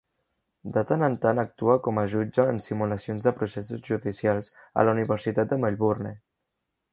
[0.77, 4.51] De tant en tant actua com a jutge en simulacions de processos judicials
[4.83, 6.17] a la Universitat de Melbourne.